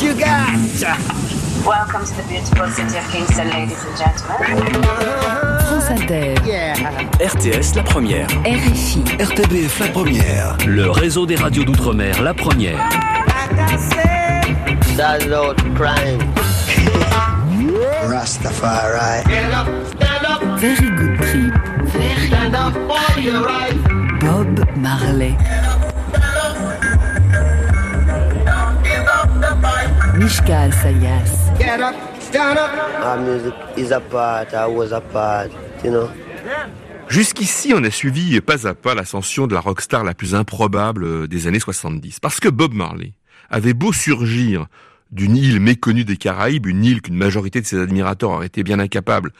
[0.00, 0.56] What you got?
[1.62, 4.72] Welcome to the beautiful city of Kingston, ladies and gentlemen.
[5.60, 6.34] France Inter,
[7.20, 8.26] RTS La Première.
[8.46, 10.56] RFI, RTBF la première.
[10.66, 12.78] Le réseau des radios d'outre-mer La Première.
[14.96, 16.32] That's not crime.
[18.08, 19.22] Rastafari.
[20.56, 21.52] Very Good Trip,
[24.20, 25.36] Bob Marley.
[29.60, 31.50] Mishka Sayas,
[33.02, 35.50] Our music is a part, I was a part,
[35.84, 36.08] you know.
[37.08, 41.26] Jusqu'ici, on a suivi pas à pas l'ascension de la rockstar la plus improbable euh,
[41.26, 42.20] des années 70.
[42.20, 43.12] Parce que Bob Marley
[43.50, 44.66] avait beau surgir
[45.10, 48.78] d'une île méconnue des Caraïbes, une île qu'une majorité de ses admirateurs auraient été bien
[48.78, 49.32] incapables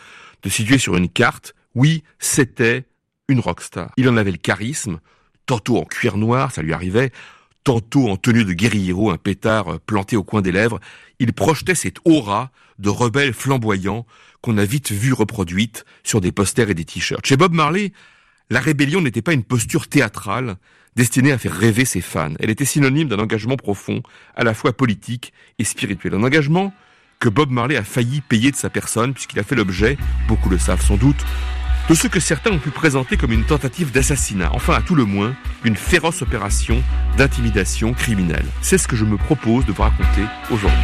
[0.43, 2.85] de situer sur une carte, oui, c'était
[3.29, 3.93] une rockstar.
[3.97, 4.99] Il en avait le charisme,
[5.47, 7.13] tantôt en cuir noir, ça lui arrivait,
[7.65, 10.81] tantôt en tenue de guerriero, un pétard euh, planté au coin des lèvres.
[11.19, 14.07] Il projetait cette aura de rebelle flamboyant
[14.41, 17.27] qu'on a vite vu reproduite sur des posters et des t-shirts.
[17.27, 17.93] Chez Bob Marley,
[18.49, 20.57] la rébellion n'était pas une posture théâtrale
[20.97, 22.35] destinée à faire rêver ses fans.
[22.41, 24.03] Elle était synonyme d'un engagement profond,
[24.35, 26.15] à la fois politique et spirituel.
[26.15, 26.73] Un engagement
[27.21, 30.59] que Bob Marley a failli payer de sa personne, puisqu'il a fait l'objet, beaucoup le
[30.59, 31.25] savent sans doute,
[31.91, 35.05] de ce que certains ont pu présenter comme une tentative d'assassinat, enfin à tout le
[35.05, 36.81] moins, une féroce opération
[37.17, 38.47] d'intimidation criminelle.
[38.63, 40.79] C'est ce que je me propose de vous raconter aujourd'hui.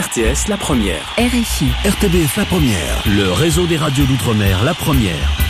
[0.00, 1.14] RTS La Première.
[1.18, 3.02] RFI, RTBF la première.
[3.04, 5.49] Le réseau des radios d'outre-mer La Première.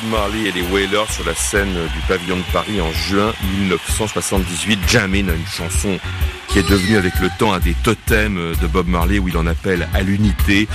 [0.00, 4.78] Bob Marley et les Wailers sur la scène du pavillon de Paris en juin 1978.
[4.88, 5.98] Jammin, une chanson
[6.48, 9.46] qui est devenue avec le temps un des totems de Bob Marley où il en
[9.46, 10.68] appelle à l'unité,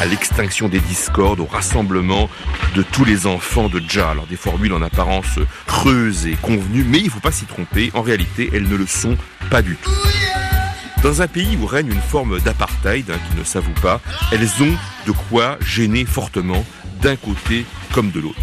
[0.00, 2.28] à l'extinction des discordes, au rassemblement
[2.74, 4.10] de tous les enfants de Jah.
[4.10, 7.90] Alors des formules en apparence creuses et convenues, mais il ne faut pas s'y tromper,
[7.94, 9.16] en réalité elles ne le sont
[9.50, 9.90] pas du tout.
[11.02, 14.76] Dans un pays où règne une forme d'apartheid hein, qui ne s'avoue pas, elles ont
[15.06, 16.64] de quoi gêner fortement
[17.00, 18.40] d'un côté comme de l'autre.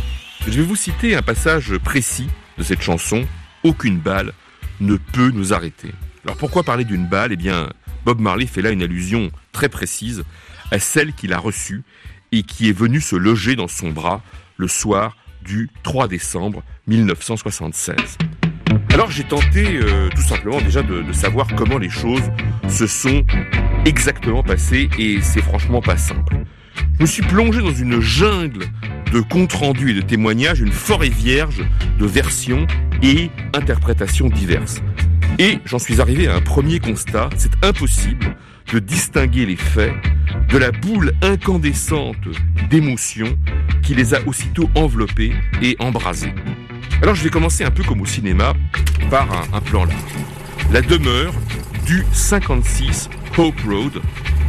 [0.47, 2.27] Je vais vous citer un passage précis
[2.57, 3.25] de cette chanson.
[3.63, 4.33] Aucune balle
[4.79, 5.91] ne peut nous arrêter.
[6.23, 7.33] Alors pourquoi parler d'une balle?
[7.33, 7.69] Eh bien,
[8.05, 10.23] Bob Marley fait là une allusion très précise
[10.71, 11.83] à celle qu'il a reçue
[12.31, 14.21] et qui est venue se loger dans son bras
[14.57, 17.95] le soir du 3 décembre 1976.
[18.93, 22.29] Alors j'ai tenté euh, tout simplement déjà de, de, savoir comment les choses
[22.67, 23.25] se sont
[23.85, 26.43] exactement passées et c'est franchement pas simple.
[26.97, 28.65] Je me suis plongé dans une jungle
[29.11, 31.63] de comptes rendus et de témoignages, une forêt vierge
[31.97, 32.67] de versions
[33.01, 34.81] et interprétations diverses.
[35.39, 38.35] Et j'en suis arrivé à un premier constat, c'est impossible
[38.73, 39.93] de distinguer les faits
[40.49, 42.17] de la boule incandescente
[42.69, 43.37] d'émotions
[43.81, 46.33] qui les a aussitôt enveloppés et embrasés.
[47.01, 48.53] Alors je vais commencer un peu comme au cinéma
[49.09, 50.01] par un, un plan large.
[50.71, 51.33] La demeure
[51.85, 54.01] du 56 Hope Road,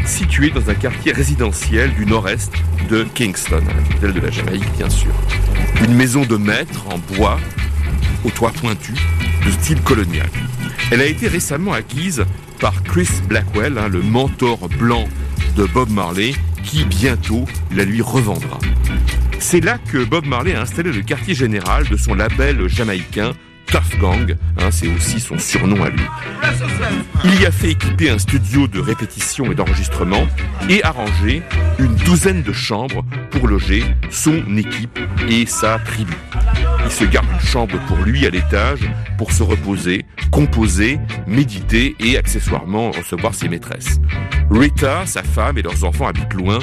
[0.05, 2.53] située dans un quartier résidentiel du nord-est
[2.89, 5.13] de Kingston, la capitale de la Jamaïque bien sûr.
[5.85, 7.39] Une maison de maître en bois,
[8.25, 8.95] au toit pointu,
[9.47, 10.29] de style colonial.
[10.91, 12.25] Elle a été récemment acquise
[12.61, 15.09] par Chris Blackwell, hein, le mentor blanc
[15.57, 18.59] de Bob Marley, qui bientôt la lui revendra.
[19.39, 23.33] C'est là que Bob Marley a installé le quartier général de son label jamaïcain
[23.71, 26.03] Tough Gang, hein, c'est aussi son surnom à lui.
[27.25, 30.27] Il y a fait équiper un studio de répétition et d'enregistrement
[30.69, 31.43] et arrangé
[31.79, 34.99] une douzaine de chambres pour loger son équipe
[35.29, 36.15] et sa tribu.
[36.91, 38.81] Il se garde une chambre pour lui à l'étage
[39.17, 44.01] pour se reposer, composer, méditer et accessoirement recevoir ses maîtresses.
[44.51, 46.59] Rita, sa femme et leurs enfants habitent loin,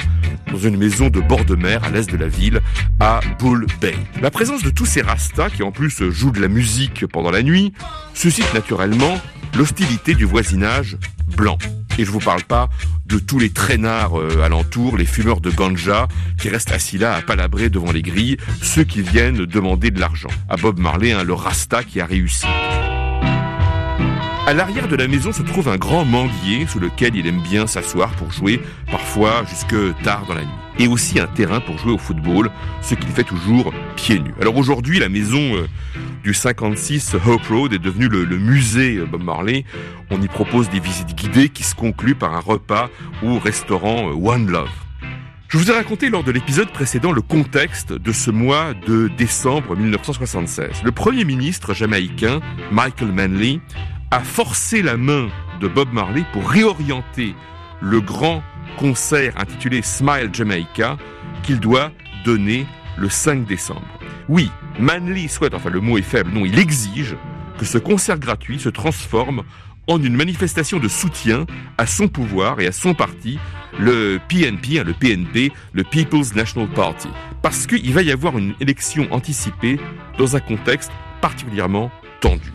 [0.52, 2.60] dans une maison de bord de mer à l'est de la ville,
[3.00, 3.96] à Bull Bay.
[4.20, 7.42] La présence de tous ces rastas, qui en plus jouent de la musique pendant la
[7.42, 7.72] nuit,
[8.12, 9.18] suscite naturellement
[9.56, 10.98] l'hostilité du voisinage
[11.38, 11.56] blanc.
[11.98, 12.68] Et je vous parle pas
[13.06, 16.08] de tous les traînards euh, alentours, les fumeurs de ganja
[16.40, 20.30] qui restent assis là à palabrer devant les grilles, ceux qui viennent demander de l'argent.
[20.48, 22.46] À Bob Marley, hein, le rasta qui a réussi.
[24.48, 27.66] À l'arrière de la maison se trouve un grand manguier sous lequel il aime bien
[27.66, 30.54] s'asseoir pour jouer, parfois jusque tard dans la nuit.
[30.78, 32.50] Et aussi un terrain pour jouer au football,
[32.80, 34.32] ce qu'il fait toujours pieds nus.
[34.40, 35.66] Alors aujourd'hui, la maison euh,
[36.24, 39.66] du 56 Hope Road est devenue le, le, musée euh, Bob Marley.
[40.08, 42.88] On y propose des visites guidées qui se concluent par un repas
[43.22, 44.70] au restaurant euh, One Love.
[45.50, 49.76] Je vous ai raconté lors de l'épisode précédent le contexte de ce mois de décembre
[49.76, 50.82] 1976.
[50.84, 52.40] Le premier ministre jamaïcain,
[52.70, 53.60] Michael Manley,
[54.10, 55.28] a forcé la main
[55.60, 57.34] de Bob Marley pour réorienter
[57.80, 58.42] le grand
[58.78, 60.96] concert intitulé Smile Jamaica
[61.42, 61.90] qu'il doit
[62.24, 63.86] donner le 5 décembre.
[64.28, 67.16] Oui, Manley souhaite, enfin le mot est faible, non, il exige
[67.58, 69.42] que ce concert gratuit se transforme
[69.88, 71.46] en une manifestation de soutien
[71.78, 73.38] à son pouvoir et à son parti,
[73.78, 77.08] le PNP, le PNP, le People's National Party.
[77.42, 79.80] Parce qu'il va y avoir une élection anticipée
[80.18, 82.52] dans un contexte particulièrement tendu.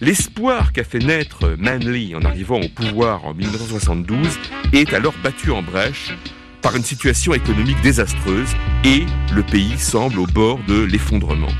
[0.00, 4.28] L'espoir qu'a fait naître Manley en arrivant au pouvoir en 1972
[4.72, 6.14] est alors battu en brèche
[6.60, 8.50] par une situation économique désastreuse
[8.84, 11.52] et le pays semble au bord de l'effondrement.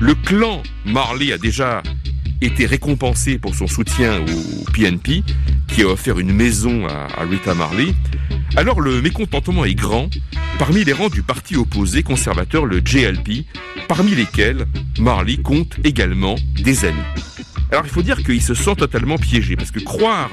[0.00, 1.82] Le clan Marley a déjà
[2.40, 5.22] été récompensé pour son soutien au PNP,
[5.68, 7.94] qui a offert une maison à, Rita Marley.
[8.56, 10.10] Alors le mécontentement est grand
[10.58, 13.46] parmi les rangs du parti opposé conservateur, le JLP,
[13.88, 14.66] parmi lesquels
[14.98, 16.96] Marley compte également des amis.
[17.72, 20.30] Alors il faut dire qu'il se sent totalement piégé, parce que croire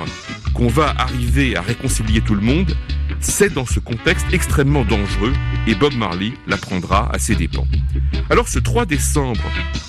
[0.53, 2.75] qu'on va arriver à réconcilier tout le monde,
[3.19, 5.33] c'est dans ce contexte extrêmement dangereux,
[5.67, 7.65] et Bob Marley l'apprendra à ses dépens.
[8.29, 9.41] Alors ce 3 décembre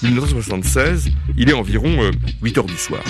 [0.02, 2.10] 1976, il est environ
[2.42, 3.02] 8 heures du soir.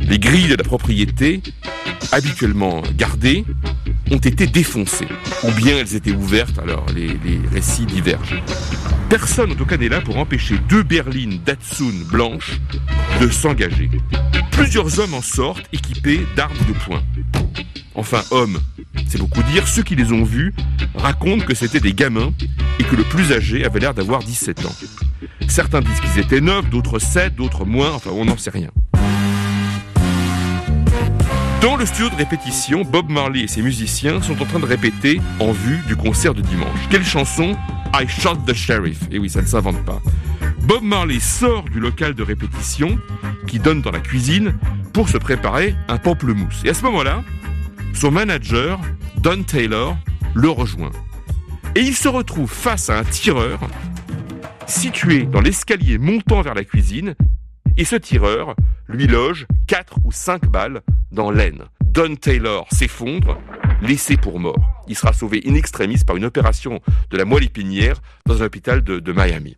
[0.00, 1.42] Les grilles de la propriété,
[2.12, 3.44] habituellement gardées,
[4.10, 5.08] ont été défoncées,
[5.42, 8.42] ou bien elles étaient ouvertes, alors les, les récits divergent.
[9.08, 12.60] Personne en tout cas n'est là pour empêcher deux berlines Datsun blanches
[13.20, 13.90] de s'engager.
[14.52, 17.02] Plusieurs hommes en sortent équipés d'armes de poing.
[17.94, 18.60] Enfin, hommes,
[19.08, 20.54] c'est beaucoup dire, ceux qui les ont vus
[20.94, 22.32] racontent que c'était des gamins
[22.78, 24.74] et que le plus âgé avait l'air d'avoir 17 ans.
[25.48, 28.70] Certains disent qu'ils étaient 9, d'autres 7, d'autres moins, enfin on n'en sait rien.
[31.60, 35.20] Dans le studio de répétition, Bob Marley et ses musiciens sont en train de répéter
[35.40, 36.78] en vue du concert de dimanche.
[36.88, 37.56] Quelle chanson?
[37.94, 39.00] I Shot the Sheriff.
[39.10, 40.00] Et oui, ça ne s'invente pas.
[40.68, 42.98] Bob Marley sort du local de répétition
[43.46, 44.54] qui donne dans la cuisine
[44.92, 46.62] pour se préparer un pamplemousse.
[46.62, 47.24] Et à ce moment-là,
[47.94, 48.78] son manager,
[49.16, 49.96] Don Taylor,
[50.34, 50.90] le rejoint.
[51.74, 53.60] Et il se retrouve face à un tireur
[54.66, 57.14] situé dans l'escalier montant vers la cuisine.
[57.78, 58.54] Et ce tireur
[58.88, 61.64] lui loge 4 ou 5 balles dans l'aine.
[61.80, 63.38] Don Taylor s'effondre,
[63.80, 64.84] laissé pour mort.
[64.86, 68.84] Il sera sauvé in extremis par une opération de la moelle épinière dans un hôpital
[68.84, 69.56] de, de Miami.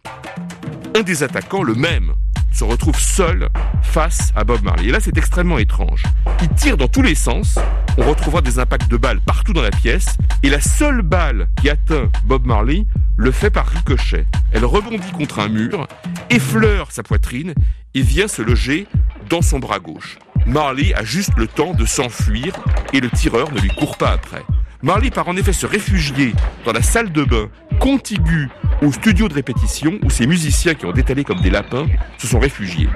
[0.96, 2.14] Un des attaquants, le même,
[2.52, 3.48] se retrouve seul
[3.82, 4.88] face à Bob Marley.
[4.88, 6.02] Et là, c'est extrêmement étrange.
[6.42, 7.58] Il tire dans tous les sens.
[7.96, 10.16] On retrouvera des impacts de balles partout dans la pièce.
[10.42, 14.26] Et la seule balle qui atteint Bob Marley le fait par ricochet.
[14.52, 15.86] Elle rebondit contre un mur,
[16.28, 17.54] effleure sa poitrine
[17.94, 18.88] et vient se loger
[19.28, 20.18] dans son bras gauche.
[20.44, 22.54] Marley a juste le temps de s'enfuir
[22.92, 24.42] et le tireur ne lui court pas après.
[24.82, 26.32] Marley part en effet se réfugier
[26.64, 27.48] dans la salle de bain
[27.80, 28.48] contiguë
[28.80, 32.40] au studio de répétition où ces musiciens qui ont détalé comme des lapins se sont
[32.40, 32.88] réfugiés.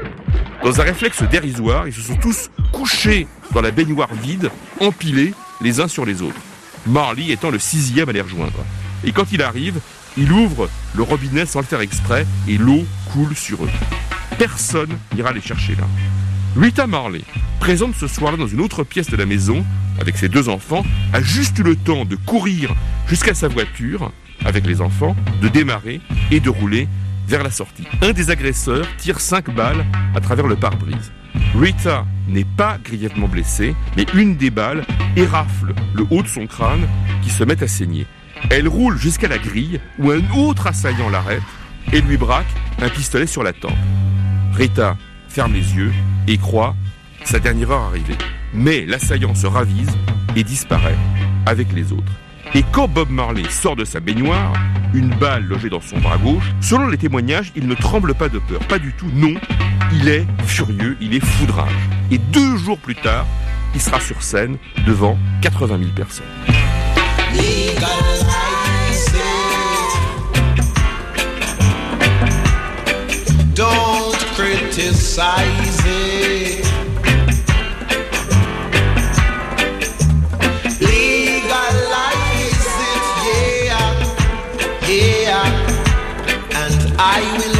[0.63, 4.51] Dans un réflexe dérisoire, ils se sont tous couchés dans la baignoire vide,
[4.81, 6.41] empilés les uns sur les autres.
[6.87, 8.65] Marley étant le sixième à les rejoindre.
[9.05, 9.79] Et quand il arrive,
[10.17, 13.71] il ouvre le robinet sans le faire exprès et l'eau coule sur eux.
[14.39, 15.85] Personne n'ira les chercher là.
[16.57, 17.23] Rita Marley,
[17.61, 19.65] présente ce soir-là dans une autre pièce de la maison,
[20.01, 22.75] avec ses deux enfants, a juste eu le temps de courir
[23.09, 24.13] jusqu'à sa voiture,
[24.45, 26.89] avec les enfants, de démarrer et de rouler
[27.27, 27.85] vers la sortie.
[28.03, 29.85] Un des agresseurs tire cinq balles
[30.15, 31.13] à travers le pare-brise.
[31.59, 34.85] Rita n'est pas grièvement blessée, mais une des balles
[35.17, 36.87] érafle le haut de son crâne
[37.23, 38.07] qui se met à saigner.
[38.51, 41.43] Elle roule jusqu'à la grille où un autre assaillant l'arrête
[41.93, 42.47] et lui braque
[42.81, 43.73] un pistolet sur la tempe.
[44.53, 44.97] Rita
[45.29, 45.93] ferme les yeux
[46.29, 46.77] et croit
[47.25, 48.17] sa dernière heure arrivée.
[48.55, 49.91] Mais l'assaillant se ravise
[50.37, 50.97] et disparaît
[51.47, 52.13] avec les autres.
[52.55, 54.53] Et quand Bob Marley sort de sa baignoire,
[54.95, 58.39] une balle logée dans son bras gauche, selon les témoignages, il ne tremble pas de
[58.39, 58.61] peur.
[58.61, 59.35] Pas du tout, non.
[59.93, 61.73] Il est furieux, il est foudrage.
[62.13, 63.27] Et deux jours plus tard,
[63.75, 64.57] il sera sur scène
[64.87, 66.25] devant 80 000 personnes.
[73.55, 76.64] Don't criticize it.
[86.97, 87.54] I will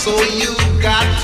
[0.00, 1.19] So you got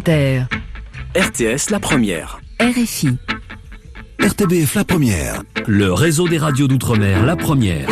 [0.00, 0.46] Inter.
[1.14, 2.40] RTS La Première.
[2.58, 3.18] RFI.
[4.18, 5.42] RTBF La Première.
[5.66, 7.86] Le réseau des radios d'outre-mer La Première.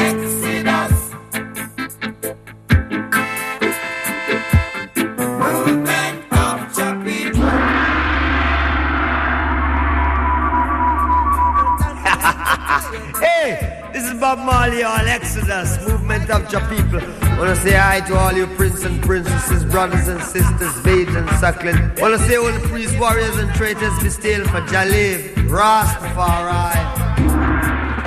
[13.21, 17.01] Hey, this is Bob Marley on Exodus, movement of your people.
[17.39, 20.85] Wanna say hi to all you princes and princesses, brothers and sisters, and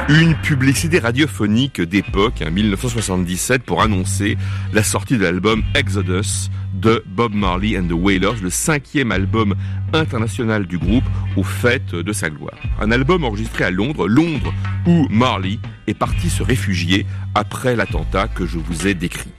[0.09, 4.37] Une publicité radiophonique d'époque, hein, 1977, pour annoncer
[4.73, 9.55] la sortie de l'album Exodus de Bob Marley and the Wailers, le cinquième album
[9.93, 11.05] international du groupe
[11.37, 12.57] au fait de sa gloire.
[12.81, 14.53] Un album enregistré à Londres, Londres
[14.85, 19.31] où Marley est parti se réfugier après l'attentat que je vous ai décrit.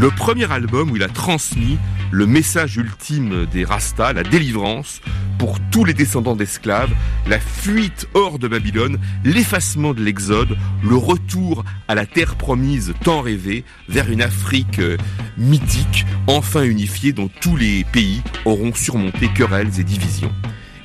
[0.00, 1.76] Le premier album où il a transmis
[2.10, 5.02] le message ultime des Rastas, la délivrance
[5.38, 6.88] pour tous les descendants d'esclaves,
[7.26, 13.20] la fuite hors de Babylone, l'effacement de l'exode, le retour à la terre promise tant
[13.20, 14.96] rêvée vers une Afrique euh,
[15.36, 20.32] mythique, enfin unifiée dont tous les pays auront surmonté querelles et divisions.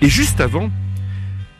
[0.01, 0.69] Et juste avant,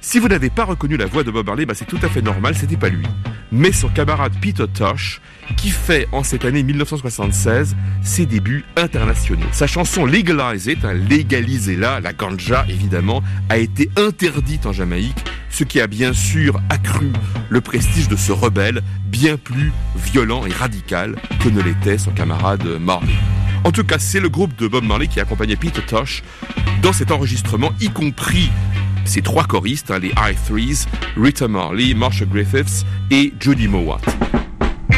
[0.02, 2.22] si vous n'avez pas reconnu la voix de Bob Marley, bah c'est tout à fait
[2.22, 3.08] normal, c'était pas lui.
[3.54, 5.22] Mais son camarade Peter Tosh,
[5.58, 9.46] qui fait en cette année 1976 ses débuts internationaux.
[9.52, 15.64] Sa chanson Legalize It, hein, légalisez-la, la ganja évidemment, a été interdite en Jamaïque, ce
[15.64, 17.12] qui a bien sûr accru
[17.50, 22.66] le prestige de ce rebelle, bien plus violent et radical que ne l'était son camarade
[22.80, 23.16] Marley.
[23.64, 26.24] En tout cas, c'est le groupe de Bob Marley qui accompagnait Peter Tosh
[26.82, 28.52] dans cet enregistrement, y compris
[29.06, 30.86] ces trois choristes, hein, les I-Threes,
[31.18, 34.02] Rita Marley, Marsha Griffiths et Judy Mowat.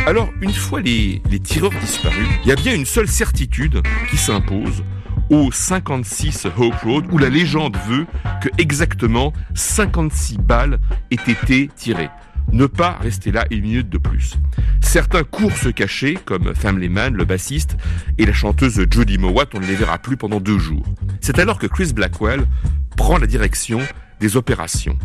[0.05, 4.17] Alors, une fois les, les tireurs disparus, il y a bien une seule certitude qui
[4.17, 4.83] s'impose
[5.29, 8.05] au 56 Hope Road, où la légende veut
[8.41, 10.79] que exactement 56 balles
[11.11, 12.09] aient été tirées.
[12.53, 14.37] Ne pas rester là une minute de plus.
[14.79, 17.75] Certains courent se cacher, comme Family Man, le bassiste,
[18.17, 20.85] et la chanteuse Jodie Mowat, on ne les verra plus pendant deux jours.
[21.19, 22.47] C'est alors que Chris Blackwell
[22.95, 23.79] prend la direction
[24.21, 24.97] des opérations.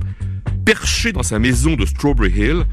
[0.64, 2.64] Perché dans sa maison de Strawberry Hill,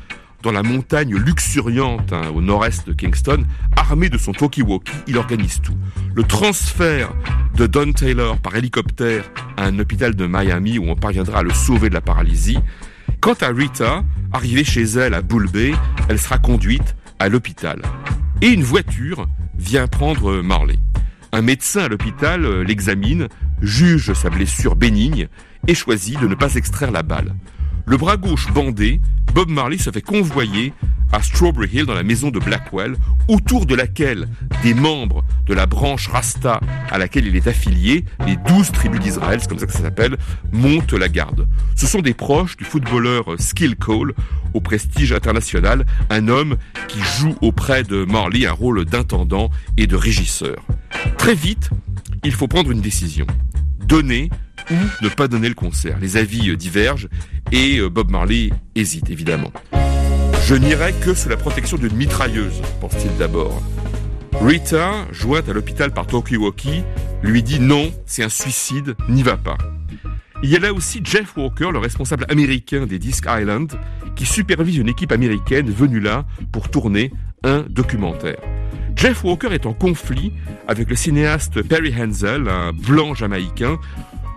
[0.41, 3.43] dans la montagne luxuriante hein, au nord-est de Kingston,
[3.75, 5.75] armé de son talkie-walkie, il organise tout.
[6.13, 7.13] Le transfert
[7.55, 11.53] de Don Taylor par hélicoptère à un hôpital de Miami où on parviendra à le
[11.53, 12.59] sauver de la paralysie.
[13.19, 15.73] Quant à Rita, arrivée chez elle à Bull Bay,
[16.07, 17.81] elle sera conduite à l'hôpital.
[18.41, 20.79] Et une voiture vient prendre Marley.
[21.31, 23.27] Un médecin à l'hôpital euh, l'examine,
[23.61, 25.27] juge sa blessure bénigne
[25.67, 27.35] et choisit de ne pas extraire la balle.
[27.89, 29.01] Le bras gauche bandé,
[29.33, 30.73] Bob Marley se fait convoyer
[31.11, 32.95] à Strawberry Hill dans la maison de Blackwell,
[33.27, 34.27] autour de laquelle
[34.61, 36.59] des membres de la branche Rasta
[36.91, 40.17] à laquelle il est affilié, les douze tribus d'Israël, c'est comme ça que ça s'appelle,
[40.51, 41.47] montent la garde.
[41.75, 44.13] Ce sont des proches du footballeur Skill Cole,
[44.53, 46.57] au prestige international, un homme
[46.89, 50.63] qui joue auprès de Marley un rôle d'intendant et de régisseur.
[51.17, 51.71] Très vite,
[52.23, 53.25] il faut prendre une décision.
[53.87, 54.29] Donner
[54.71, 55.97] ou ne pas donner le concert.
[55.99, 57.07] Les avis euh, divergent
[57.51, 59.51] et euh, Bob Marley hésite évidemment.
[60.45, 63.61] Je n'irai que sous la protection d'une mitrailleuse, pense-t-il d'abord.
[64.41, 66.83] Rita, jointe à l'hôpital par Talkie-Walkie,
[67.23, 69.57] lui dit non, c'est un suicide, n'y va pas.
[70.41, 73.73] Il y a là aussi Jeff Walker, le responsable américain des Disc Island,
[74.15, 77.11] qui supervise une équipe américaine venue là pour tourner
[77.43, 78.39] un documentaire.
[78.95, 80.31] Jeff Walker est en conflit
[80.67, 83.77] avec le cinéaste Perry Hensel, un blanc jamaïcain,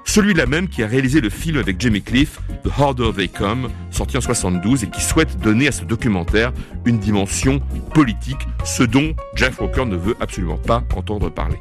[0.04, 4.16] celui-là même qui a réalisé le film avec Jamie Cliff, The Harder They Come, sorti
[4.16, 6.52] en 72 et qui souhaite donner à ce documentaire
[6.84, 7.60] une dimension
[7.94, 11.58] politique, ce dont Jeff Walker ne veut absolument pas entendre parler.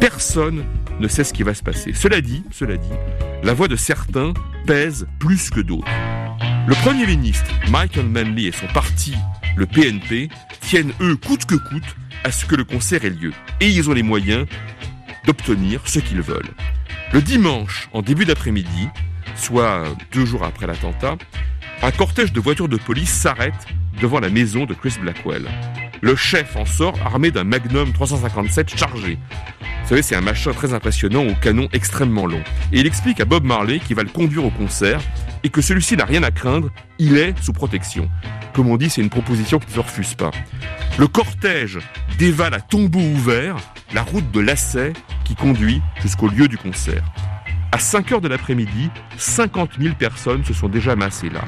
[0.00, 0.64] Personne
[1.00, 1.92] ne sait ce qui va se passer.
[1.92, 2.88] Cela dit, cela dit,
[3.42, 4.32] la voix de certains
[4.66, 5.90] pèse plus que d'autres.
[6.66, 9.14] Le Premier ministre, Michael Manley et son parti,
[9.56, 10.28] le PNP,
[10.60, 13.32] tiennent eux coûte que coûte à ce que le concert ait lieu.
[13.60, 14.46] Et ils ont les moyens
[15.26, 16.50] d'obtenir ce qu'ils veulent.
[17.12, 18.88] Le dimanche, en début d'après-midi,
[19.36, 21.16] soit deux jours après l'attentat,
[21.82, 23.66] un cortège de voitures de police s'arrête
[24.00, 25.46] devant la maison de Chris Blackwell.
[26.00, 29.18] Le chef en sort armé d'un Magnum 357 chargé.
[29.82, 32.42] Vous savez, c'est un machin très impressionnant au canon extrêmement long.
[32.72, 35.00] Et il explique à Bob Marley qu'il va le conduire au concert
[35.42, 38.10] et que celui-ci n'a rien à craindre, il est sous protection.
[38.52, 40.32] Comme on dit, c'est une proposition qui ne se refuse pas.
[40.98, 41.78] Le cortège
[42.18, 43.56] dévale à tombeau ouvert
[43.94, 44.92] la route de Lassay
[45.24, 47.04] qui conduit jusqu'au lieu du concert.
[47.72, 51.42] À 5 heures de l'après-midi, 50 000 personnes se sont déjà massées là.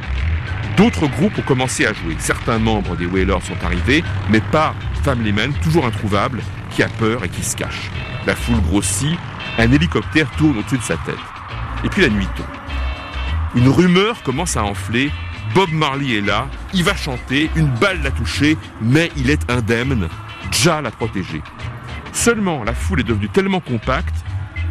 [0.77, 2.17] D'autres groupes ont commencé à jouer.
[2.19, 7.25] Certains membres des Whalers sont arrivés, mais pas Family Man, toujours introuvable, qui a peur
[7.25, 7.91] et qui se cache.
[8.27, 9.19] La foule grossit,
[9.59, 11.15] un hélicoptère tourne au-dessus de sa tête.
[11.85, 12.47] Et puis la nuit tombe.
[13.55, 15.11] Une rumeur commence à enfler.
[15.55, 20.09] Bob Marley est là, il va chanter, une balle l'a touché, mais il est indemne.
[20.53, 21.43] Ja l'a protégé.
[22.13, 24.15] Seulement, la foule est devenue tellement compacte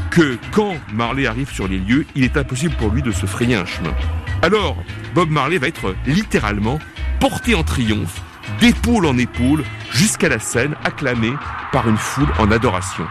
[0.10, 3.56] que quand Marley arrive sur les lieux, il est impossible pour lui de se frayer
[3.56, 3.94] un chemin.
[4.42, 4.78] Alors,
[5.14, 6.80] Bob Marley va être littéralement
[7.20, 8.22] porté en triomphe,
[8.60, 11.32] d'épaule en épaule, jusqu'à la scène, acclamé
[11.72, 13.08] par une foule en adoration.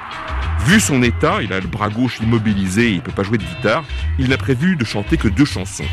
[0.67, 3.85] Vu son état, il a le bras gauche immobilisé, il peut pas jouer de guitare,
[4.19, 5.85] il n'a prévu de chanter que deux chansons.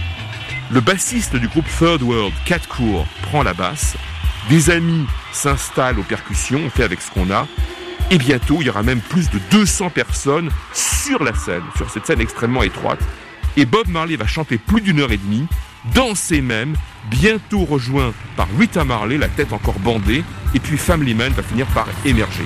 [0.71, 3.95] Le bassiste du groupe Third World, Cat Court, prend la basse,
[4.49, 7.47] des amis s'installent aux percussions, on fait avec ce qu'on a,
[8.11, 12.05] et bientôt il y aura même plus de 200 personnes sur la scène, sur cette
[12.05, 12.99] scène extrêmement étroite.
[13.57, 15.47] Et Bob Marley va chanter plus d'une heure et demie,
[15.93, 16.75] danser même,
[17.09, 21.67] bientôt rejoint par Rita Marley, la tête encore bandée, et puis Family Man va finir
[21.67, 22.45] par émerger.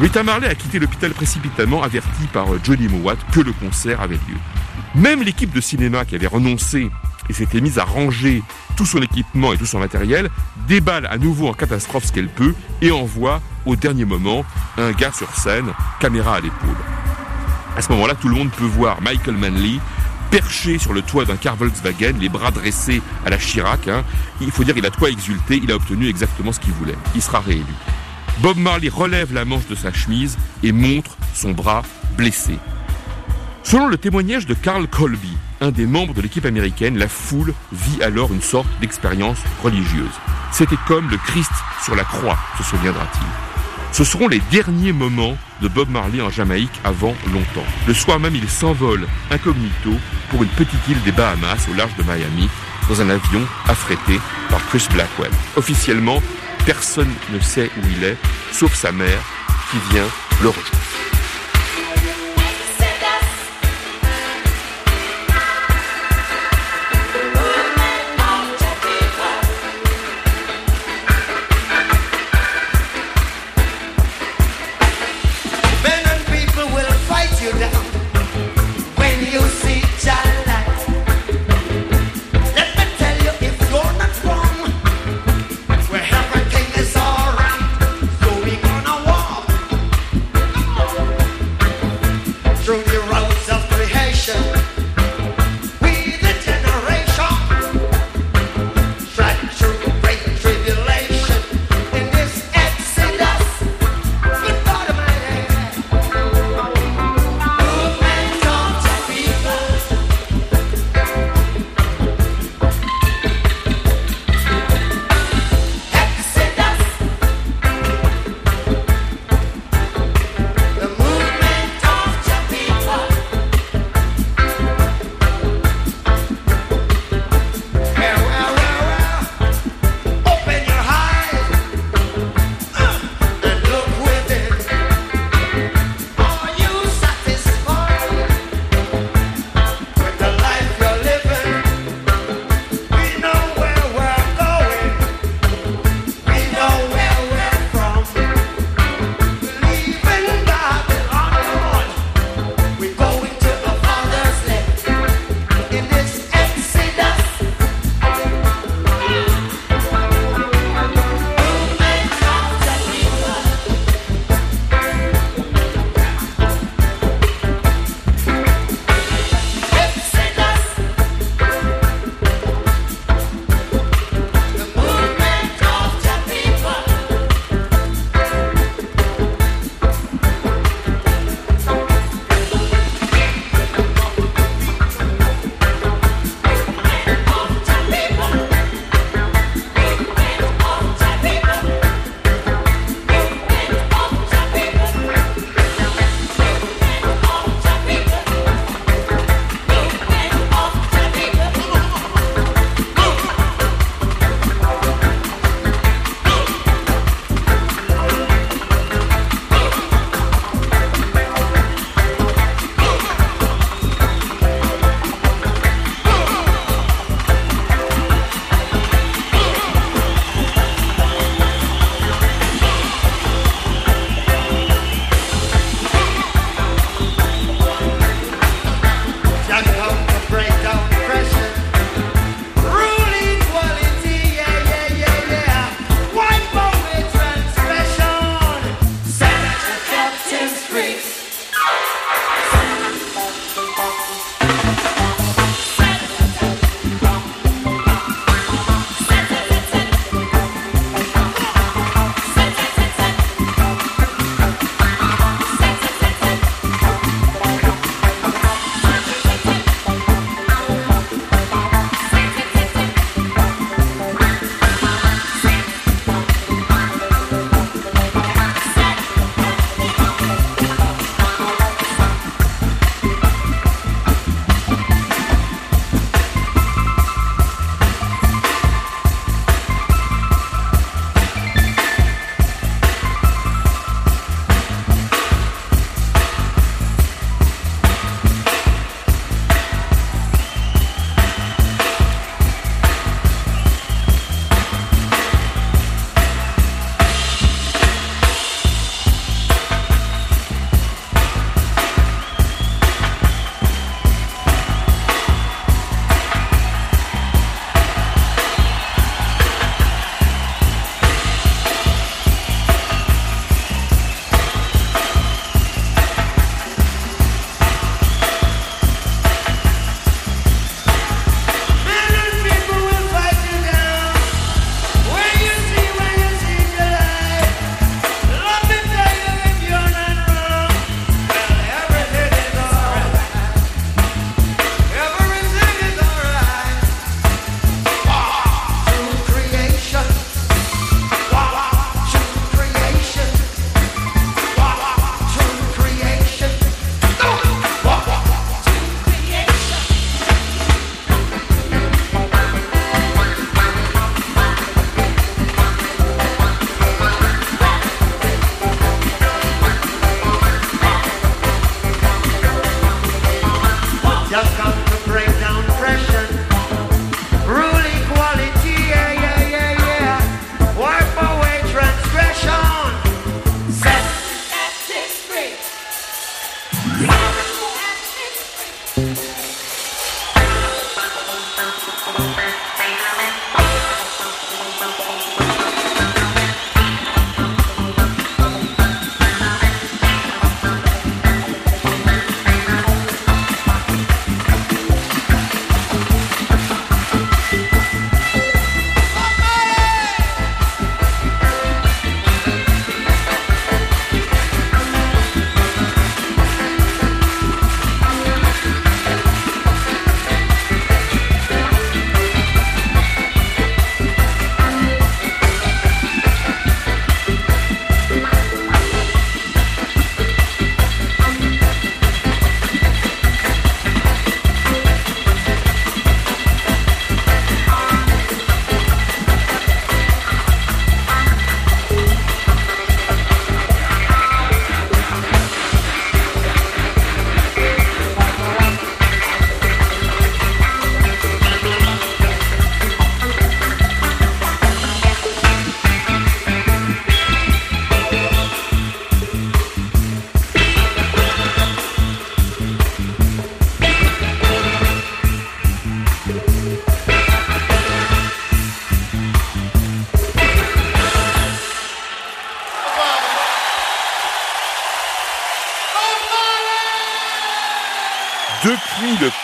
[0.00, 4.16] Rita Marley a quitté l'hôpital précipitamment, averti par euh, Johnny Mowat que le concert avait
[4.16, 4.36] lieu.
[4.94, 6.90] Même l'équipe de cinéma qui avait renoncé
[7.28, 8.42] et s'était mise à ranger
[8.76, 10.30] tout son équipement et tout son matériel,
[10.68, 14.44] déballe à nouveau en catastrophe ce qu'elle peut et envoie au dernier moment
[14.78, 16.76] un gars sur scène, caméra à l'épaule.
[17.76, 19.78] À ce moment-là, tout le monde peut voir Michael Manley
[20.30, 23.88] perché sur le toit d'un car Volkswagen, les bras dressés à la Chirac.
[23.88, 24.04] hein.
[24.40, 26.96] Il faut dire qu'il a de quoi exulter, il a obtenu exactement ce qu'il voulait.
[27.14, 27.64] Il sera réélu.
[28.38, 31.82] Bob Marley relève la manche de sa chemise et montre son bras
[32.16, 32.58] blessé.
[33.62, 38.02] Selon le témoignage de Carl Colby, un des membres de l'équipe américaine, la foule vit
[38.02, 40.10] alors une sorte d'expérience religieuse.
[40.52, 43.53] C'était comme le Christ sur la croix, se souviendra-t-il.
[43.94, 47.64] Ce seront les derniers moments de Bob Marley en Jamaïque avant longtemps.
[47.86, 49.92] Le soir même, il s'envole incognito
[50.30, 52.50] pour une petite île des Bahamas au large de Miami
[52.88, 54.18] dans un avion affrété
[54.50, 55.30] par Chris Blackwell.
[55.54, 56.20] Officiellement,
[56.66, 58.16] personne ne sait où il est,
[58.50, 59.22] sauf sa mère
[59.70, 60.08] qui vient
[60.42, 60.93] le rejoindre.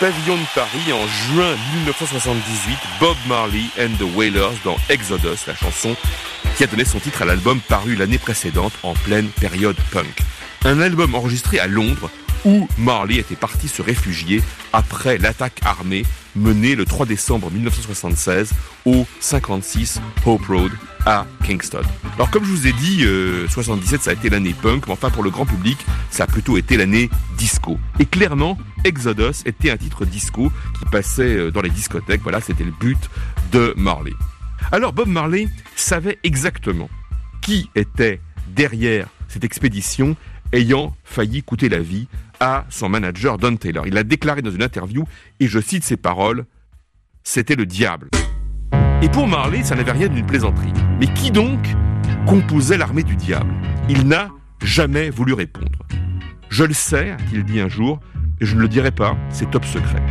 [0.01, 5.95] Pavillon de Paris en juin 1978, Bob Marley and the Wailers dans Exodus, la chanson
[6.57, 10.23] qui a donné son titre à l'album paru l'année précédente en pleine période punk.
[10.65, 12.09] Un album enregistré à Londres
[12.45, 14.41] où Marley était parti se réfugier
[14.73, 16.03] après l'attaque armée
[16.35, 18.53] menée le 3 décembre 1976
[18.85, 20.71] au 56 Hope Road
[21.05, 21.81] à Kingston.
[22.15, 23.05] Alors comme je vous ai dit,
[23.49, 25.77] 77 euh, ça a été l'année punk, mais enfin pour le grand public,
[26.09, 27.79] ça a plutôt été l'année disco.
[27.99, 32.63] Et clairement, Exodus était un titre disco qui passait euh, dans les discothèques, voilà, c'était
[32.63, 33.09] le but
[33.51, 34.13] de Marley.
[34.71, 36.89] Alors Bob Marley savait exactement
[37.41, 40.15] qui était derrière cette expédition
[40.53, 42.07] ayant failli coûter la vie
[42.39, 43.87] à son manager Don Taylor.
[43.87, 45.05] Il a déclaré dans une interview,
[45.39, 46.45] et je cite ses paroles,
[47.23, 48.09] c'était le diable.
[49.01, 50.73] Et pour Marley, ça n'avait rien d'une plaisanterie.
[50.99, 51.75] Mais qui donc
[52.27, 53.51] composait l'armée du diable?
[53.89, 54.29] Il n'a
[54.63, 55.71] jamais voulu répondre.
[56.49, 57.99] Je le sais, a-t-il dit un jour,
[58.39, 60.03] et je ne le dirai pas, c'est top secret.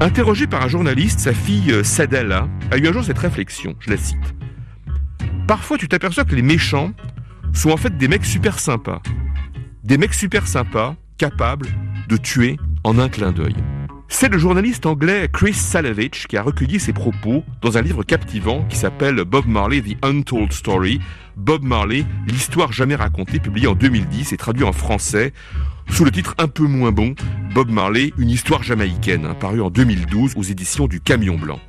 [0.00, 3.90] Interrogé par un journaliste, sa fille euh, Sadella a eu un jour cette réflexion, je
[3.90, 4.34] la cite.
[5.48, 6.92] Parfois tu t'aperçois que les méchants
[7.52, 9.02] sont en fait des mecs super sympas.
[9.82, 11.68] Des mecs super sympas, capables
[12.08, 13.56] de tuer en un clin d'œil.
[14.10, 18.64] C'est le journaliste anglais Chris Salovich qui a recueilli ses propos dans un livre captivant
[18.68, 20.98] qui s'appelle Bob Marley The Untold Story.
[21.36, 25.32] Bob Marley, l'histoire jamais racontée, publié en 2010 et traduit en français
[25.90, 27.14] sous le titre un peu moins bon,
[27.54, 31.60] Bob Marley, une histoire jamaïcaine, hein, paru en 2012 aux éditions du Camion Blanc.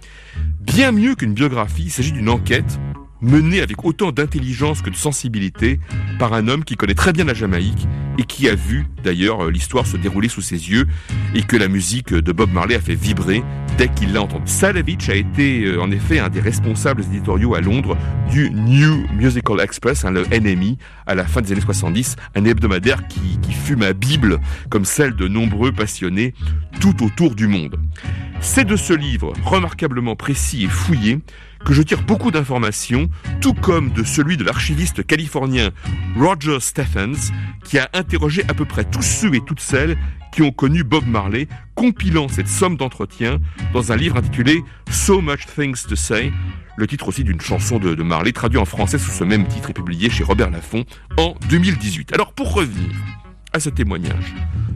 [0.59, 2.79] Bien mieux qu'une biographie, il s'agit d'une enquête
[3.21, 5.79] menée avec autant d'intelligence que de sensibilité
[6.17, 9.51] par un homme qui connaît très bien la Jamaïque et qui a vu d'ailleurs euh,
[9.51, 10.87] l'histoire se dérouler sous ses yeux
[11.33, 13.43] et que la musique de Bob Marley a fait vibrer
[13.77, 14.43] dès qu'il l'a entendu.
[14.45, 17.97] Salavich a été euh, en effet un des responsables éditoriaux à Londres
[18.29, 20.75] du New Musical Express, hein, le NME,
[21.07, 24.39] à la fin des années 70, un hebdomadaire qui, qui fut ma Bible
[24.69, 26.33] comme celle de nombreux passionnés
[26.81, 27.79] tout autour du monde.
[28.41, 31.19] C'est de ce livre remarquablement précis et fouillé
[31.65, 33.09] que je tire beaucoup d'informations,
[33.41, 35.71] tout comme de celui de l'archiviste californien
[36.17, 37.31] Roger Stephens,
[37.63, 39.97] qui a interrogé à peu près tous ceux et toutes celles
[40.31, 43.39] qui ont connu Bob Marley, compilant cette somme d'entretiens
[43.73, 46.31] dans un livre intitulé So Much Things to Say,
[46.77, 49.73] le titre aussi d'une chanson de, Marley traduit en français sous ce même titre et
[49.73, 50.85] publié chez Robert Laffont
[51.17, 52.13] en 2018.
[52.13, 52.89] Alors pour revenir
[53.51, 54.33] à ce témoignage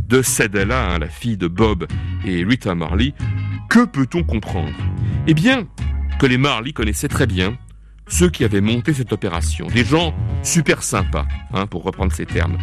[0.09, 1.87] de Cedella, hein, la fille de Bob
[2.25, 3.13] et Rita Marley,
[3.69, 4.73] que peut-on comprendre?
[5.27, 5.65] Eh bien,
[6.19, 7.57] que les Marley connaissaient très bien
[8.07, 9.67] ceux qui avaient monté cette opération.
[9.67, 12.57] Des gens super sympas, hein, pour reprendre ces termes.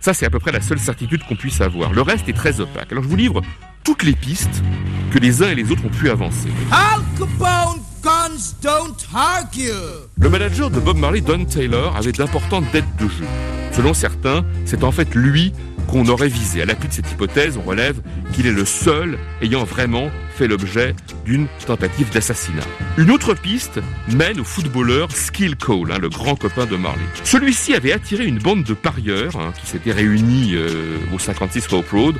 [0.00, 1.92] Ça, c'est à peu près la seule certitude qu'on puisse avoir.
[1.92, 2.92] Le reste est très opaque.
[2.92, 3.42] Alors je vous livre
[3.84, 4.62] toutes les pistes
[5.10, 6.48] que les uns et les autres ont pu avancer.
[6.70, 9.72] Al Capone guns don't argue.
[10.18, 13.24] Le manager de Bob Marley, Don Taylor, avait d'importantes dettes de jeu.
[13.72, 15.52] Selon certains, c'est en fait lui
[15.86, 16.62] qu'on aurait visé.
[16.62, 18.00] À l'appui de cette hypothèse, on relève
[18.32, 22.62] qu'il est le seul ayant vraiment fait l'objet d'une tentative d'assassinat.
[22.98, 23.80] Une autre piste
[24.12, 27.02] mène au footballeur Skill Cole, hein, le grand copain de Marley.
[27.24, 31.90] Celui-ci avait attiré une bande de parieurs hein, qui s'étaient réunis euh, au 56 Hope
[31.90, 32.16] Road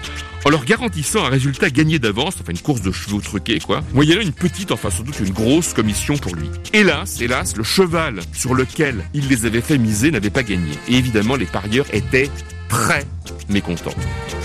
[0.47, 4.21] en leur garantissant un résultat gagné d'avance, enfin une course de chevaux truquée quoi, moyennant
[4.21, 6.49] une petite, enfin sans doute une grosse commission pour lui.
[6.73, 10.71] Hélas, hélas, le cheval sur lequel il les avait fait miser n'avait pas gagné.
[10.89, 12.31] Et évidemment, les parieurs étaient
[12.69, 13.05] très
[13.49, 13.95] mécontents.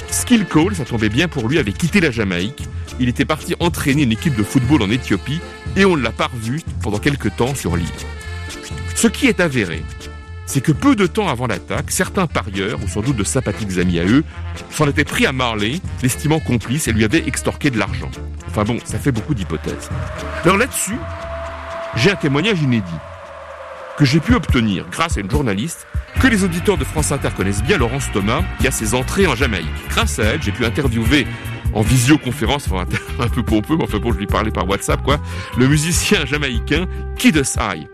[0.09, 2.67] Skill Cole, ça tombait bien pour lui, avait quitté la Jamaïque.
[2.99, 5.39] Il était parti entraîner une équipe de football en Éthiopie
[5.75, 7.87] et on ne l'a pas revu pendant quelques temps sur l'île.
[8.95, 9.81] Ce qui est avéré,
[10.45, 13.99] c'est que peu de temps avant l'attaque, certains parieurs, ou sans doute de sympathiques amis
[13.99, 14.23] à eux,
[14.69, 18.11] s'en étaient pris à Marley, l'estimant complice, et lui avaient extorqué de l'argent.
[18.49, 19.89] Enfin bon, ça fait beaucoup d'hypothèses.
[20.43, 20.97] Alors là-dessus,
[21.95, 22.91] j'ai un témoignage inédit
[23.97, 25.87] que j'ai pu obtenir grâce à une journaliste
[26.19, 29.35] que les auditeurs de France Inter connaissent bien, Laurence Thomas, qui a ses entrées en
[29.35, 29.67] Jamaïque.
[29.89, 31.25] Grâce à elle, j'ai pu interviewer
[31.73, 32.85] en visioconférence, enfin
[33.19, 35.19] un peu pompeux, mais enfin bon, je lui parlais par WhatsApp, quoi,
[35.57, 36.85] le musicien jamaïcain
[37.17, 37.87] Kidus Eye.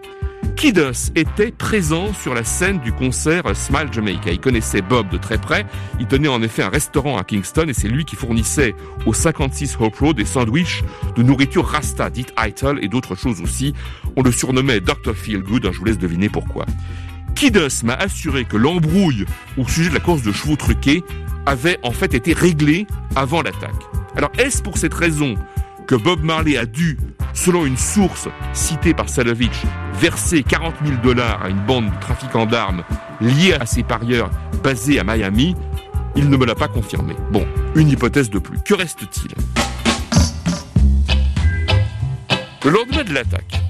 [0.58, 4.32] Kidus était présent sur la scène du concert Smile Jamaica.
[4.32, 5.68] Il connaissait Bob de très près.
[6.00, 8.74] Il tenait en effet un restaurant à Kingston et c'est lui qui fournissait
[9.06, 10.84] au 56 Hope Road des sandwichs
[11.16, 13.76] de nourriture Rasta, dite Ital et d'autres choses aussi.
[14.16, 15.14] On le surnommait Dr.
[15.14, 16.66] Feelgood, hein, je vous laisse deviner pourquoi.
[17.36, 19.26] Kidus m'a assuré que l'embrouille
[19.60, 21.04] au sujet de la course de chevaux truqués
[21.46, 23.84] avait en fait été réglée avant l'attaque.
[24.16, 25.36] Alors est-ce pour cette raison
[25.88, 26.98] que Bob Marley a dû,
[27.34, 29.64] selon une source citée par Salovich,
[29.94, 32.84] verser 40 000 dollars à une bande de trafiquants d'armes
[33.22, 34.30] liée à ces parieurs
[34.64, 35.56] basés à Miami,
[36.16, 37.16] il ne me l'a pas confirmé.
[37.32, 38.60] Bon, une hypothèse de plus.
[38.66, 39.34] Que reste-t-il?
[42.66, 43.62] Le lendemain de l'attaque,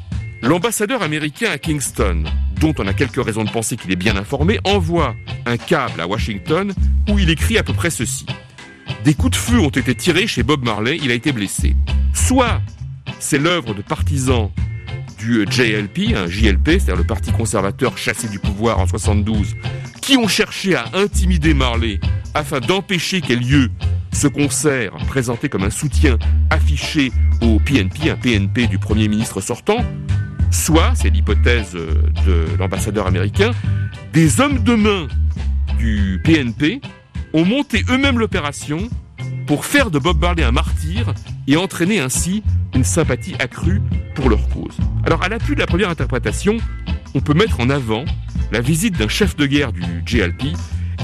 [0.41, 2.23] l'ambassadeur américain à Kingston,
[2.59, 5.13] dont on a quelques raisons de penser qu'il est bien informé, envoie
[5.45, 6.73] un câble à Washington
[7.09, 8.25] où il écrit à peu près ceci.
[9.07, 11.77] Des coups de feu ont été tirés chez Bob Marley, il a été blessé.
[12.13, 12.59] Soit
[13.19, 14.51] c'est l'œuvre de partisans
[15.17, 19.55] du JLP, un JLP, c'est-à-dire le parti conservateur chassé du pouvoir en 72,
[20.01, 22.01] qui ont cherché à intimider Marley
[22.33, 23.71] afin d'empêcher qu'ait lieu
[24.11, 26.17] ce concert présenté comme un soutien
[26.49, 29.85] affiché au PNP, un PNP du Premier ministre sortant,
[30.51, 33.51] soit, c'est l'hypothèse de l'ambassadeur américain,
[34.11, 35.07] des hommes de main
[35.79, 36.81] du PNP
[37.33, 38.89] ont monté eux-mêmes l'opération
[39.45, 41.13] pour faire de Bob Marley un martyr
[41.47, 42.43] et entraîner ainsi
[42.75, 43.81] une sympathie accrue
[44.15, 44.77] pour leur cause.
[45.05, 46.57] Alors à l'appui de la première interprétation,
[47.15, 48.05] on peut mettre en avant
[48.51, 50.55] la visite d'un chef de guerre du JLP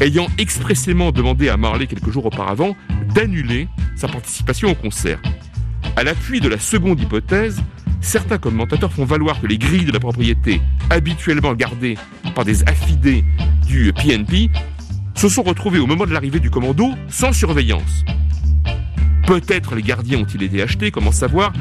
[0.01, 2.75] ayant expressément demandé à Marley quelques jours auparavant
[3.13, 5.21] d'annuler sa participation au concert.
[5.95, 7.61] À l'appui de la seconde hypothèse,
[8.01, 11.97] certains commentateurs font valoir que les grilles de la propriété, habituellement gardées
[12.35, 13.23] par des affidés
[13.67, 14.49] du PNP,
[15.15, 18.03] se sont retrouvées au moment de l'arrivée du commando sans surveillance.
[19.25, 21.53] Peut-être les gardiens ont-ils été achetés, comment savoir?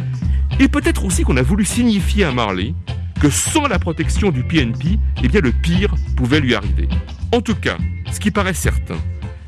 [0.59, 2.75] Et peut-être aussi qu'on a voulu signifier à Marley
[3.21, 6.89] que sans la protection du PNP, eh bien le pire pouvait lui arriver.
[7.31, 7.79] En tout cas,
[8.13, 8.99] ce qui paraît certain,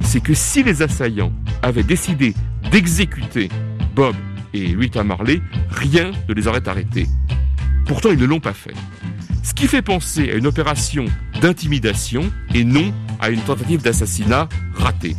[0.00, 1.32] c'est que si les assaillants
[1.62, 2.34] avaient décidé
[2.70, 3.48] d'exécuter
[3.94, 4.14] Bob
[4.52, 5.40] et Rita Marley,
[5.70, 7.08] rien ne les aurait arrêtés.
[7.86, 8.74] Pourtant, ils ne l'ont pas fait.
[9.42, 11.04] Ce qui fait penser à une opération
[11.40, 12.22] d'intimidation
[12.54, 15.16] et non à une tentative d'assassinat ratée.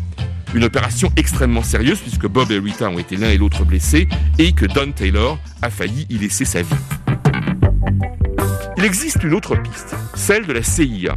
[0.54, 4.08] Une opération extrêmement sérieuse puisque Bob et Rita ont été l'un et l'autre blessés
[4.40, 6.76] et que Don Taylor a failli y laisser sa vie.
[8.78, 11.16] Il existe une autre piste, celle de la CIA.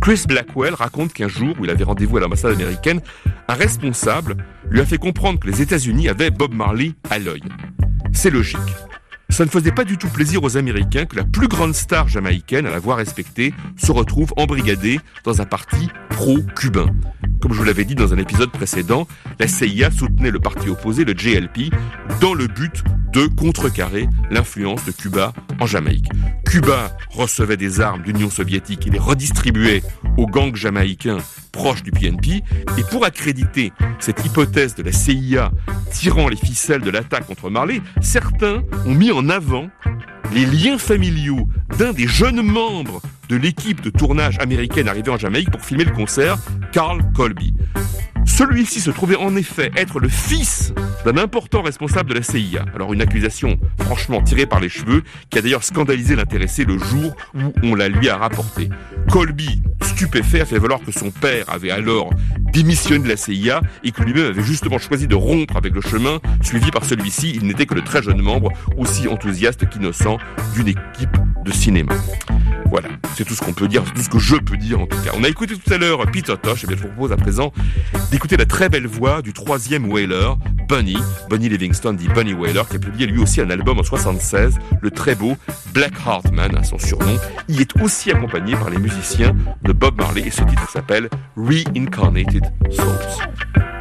[0.00, 3.00] Chris Blackwell raconte qu'un jour où il avait rendez-vous à l'ambassade américaine,
[3.48, 4.36] un responsable
[4.70, 7.42] lui a fait comprendre que les États-Unis avaient Bob Marley à l'œil.
[8.12, 8.58] C'est logique.
[9.40, 12.66] Ça ne faisait pas du tout plaisir aux Américains que la plus grande star jamaïcaine
[12.66, 16.90] à la voix respectée se retrouve embrigadée dans un parti pro-cubain.
[17.40, 21.06] Comme je vous l'avais dit dans un épisode précédent, la CIA soutenait le parti opposé,
[21.06, 21.72] le JLP,
[22.20, 26.08] dans le but de contrecarrer l'influence de Cuba en Jamaïque.
[26.46, 29.82] Cuba recevait des armes d'Union soviétique et les redistribuait
[30.16, 31.18] aux gangs jamaïcains
[31.52, 32.42] proches du PNP.
[32.78, 35.50] Et pour accréditer cette hypothèse de la CIA
[35.92, 39.68] tirant les ficelles de l'attaque contre Marley, certains ont mis en avant
[40.32, 41.48] les liens familiaux
[41.78, 45.92] d'un des jeunes membres de l'équipe de tournage américaine arrivée en Jamaïque pour filmer le
[45.92, 46.38] concert,
[46.72, 47.54] Carl Colby.
[48.26, 50.72] Celui-ci se trouvait en effet être le fils
[51.04, 52.64] d'un important responsable de la CIA.
[52.74, 57.14] Alors une accusation franchement tirée par les cheveux qui a d'ailleurs scandalisé l'intéressé le jour
[57.34, 58.68] où on la lui a rapportée.
[59.10, 62.10] Colby, stupéfait, a fait valoir que son père avait alors
[62.52, 66.18] démissionné de la CIA et que lui-même avait justement choisi de rompre avec le chemin
[66.42, 67.32] suivi par celui-ci.
[67.34, 70.18] Il n'était que le très jeune membre, aussi enthousiaste qu'innocent,
[70.54, 71.94] d'une équipe de cinéma.
[72.70, 74.96] Voilà, c'est tout ce qu'on peut dire, tout ce que je peux dire en tout
[74.98, 75.10] cas.
[75.18, 77.52] On a écouté tout à l'heure Peter Tosh, et bien je vous propose à présent
[78.10, 80.34] d'écouter la très belle voix du troisième Whaler,
[80.68, 80.96] Bunny,
[81.28, 84.90] Bunny Livingston dit Bunny Whaler, qui a publié lui aussi un album en 76, le
[84.90, 85.36] très beau
[85.72, 87.16] Black Heart Man, à son surnom.
[87.48, 92.44] Il est aussi accompagné par les musiciens de Bob Marley et ce titre s'appelle Reincarnated
[92.70, 93.79] Souls.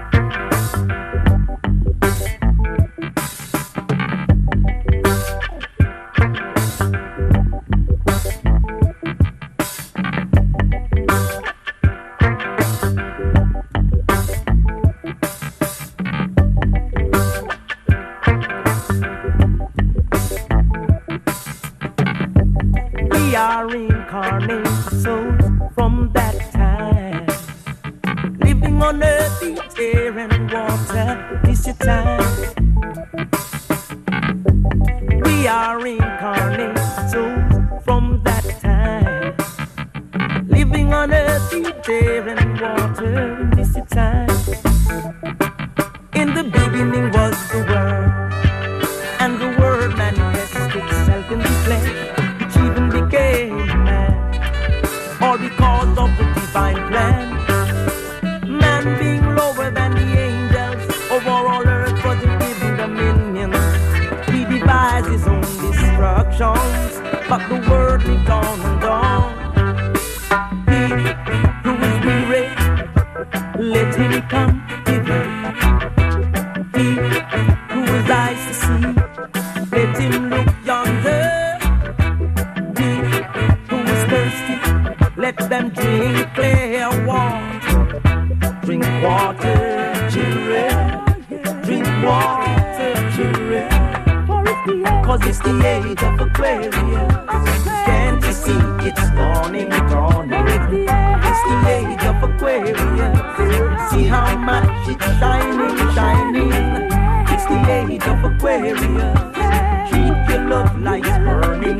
[31.44, 31.76] Dice
[104.92, 106.52] It's shining, shining.
[107.32, 108.82] It's the age of Aquarius.
[109.92, 111.78] Keep your love lights burning.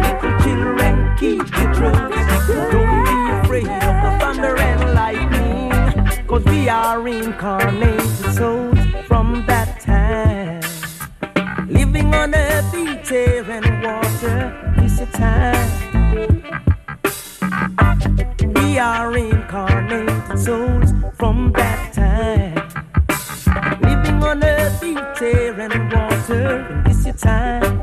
[0.00, 2.48] Little children, keep your trust.
[2.72, 6.26] Don't be afraid of the thunder and lightning.
[6.26, 10.62] Cause we are incarnated souls from that time.
[11.68, 14.38] Living on earth, eat air and water.
[14.78, 15.70] It's a time.
[18.54, 22.54] We are incarnated souls from that time.
[23.82, 26.46] Living on earth, eat air and water,
[26.88, 27.76] and your time.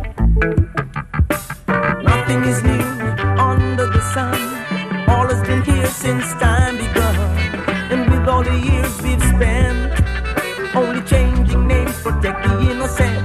[2.11, 2.87] Nothing is new
[3.49, 4.39] under the sun.
[5.07, 7.15] All has been here since time begun.
[7.93, 9.93] And with all the years we've spent,
[10.75, 13.23] only changing names protect the innocent.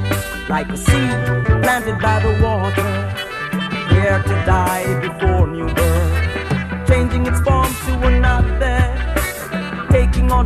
[0.50, 1.16] Like a seed
[1.64, 2.90] planted by the water,
[3.88, 5.91] here to die before new birth.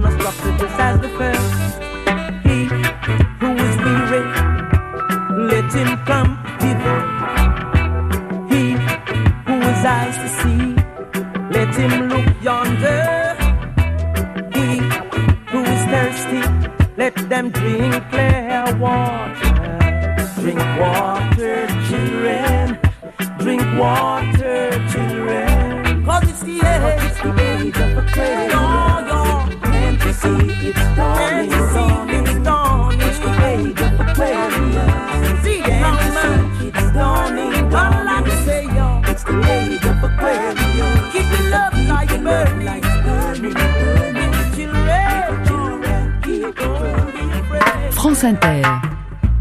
[0.03, 1.66] just as the first.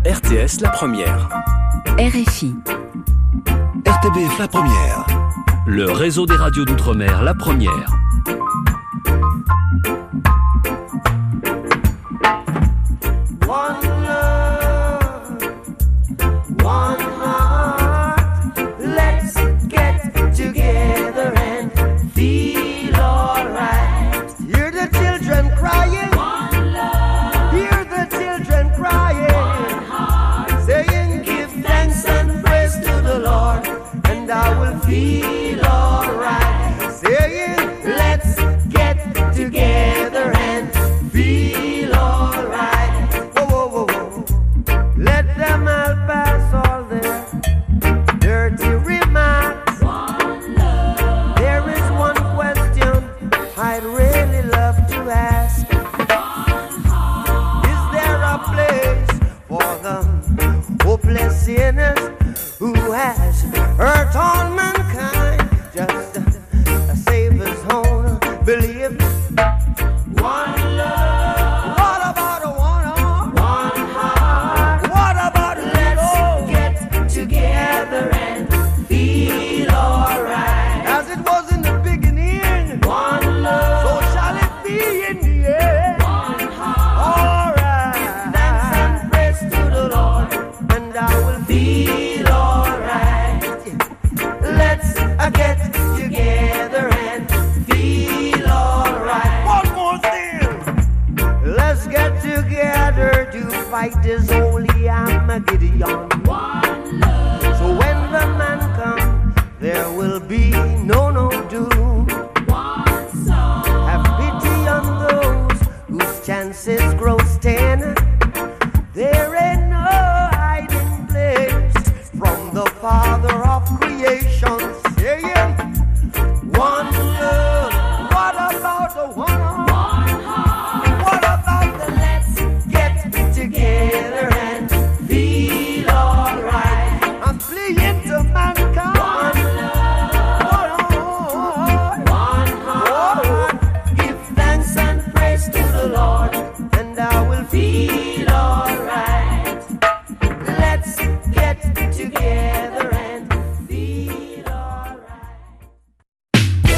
[0.05, 1.29] RTS La Première.
[1.97, 2.53] RFI.
[3.85, 5.07] RTBF La Première.
[5.65, 8.04] Le réseau des radios d'outre-mer La Première.